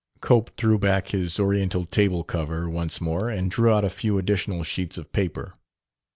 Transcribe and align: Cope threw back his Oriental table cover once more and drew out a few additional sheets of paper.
Cope 0.19 0.49
threw 0.57 0.79
back 0.79 1.09
his 1.09 1.39
Oriental 1.39 1.85
table 1.85 2.23
cover 2.23 2.67
once 2.67 2.99
more 2.99 3.29
and 3.29 3.51
drew 3.51 3.71
out 3.71 3.85
a 3.85 3.89
few 3.91 4.17
additional 4.17 4.63
sheets 4.63 4.97
of 4.97 5.11
paper. 5.11 5.53